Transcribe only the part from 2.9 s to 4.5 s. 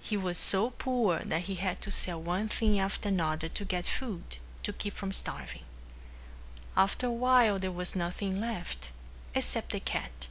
another to get food